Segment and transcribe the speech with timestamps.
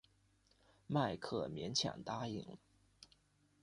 [0.87, 2.57] 迈克勉强答应了。